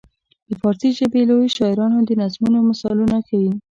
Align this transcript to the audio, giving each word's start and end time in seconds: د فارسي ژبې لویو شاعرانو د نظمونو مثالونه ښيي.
د 0.49 0.51
فارسي 0.61 0.89
ژبې 0.97 1.21
لویو 1.29 1.55
شاعرانو 1.57 1.97
د 2.07 2.09
نظمونو 2.21 2.59
مثالونه 2.69 3.17
ښيي. 3.27 3.51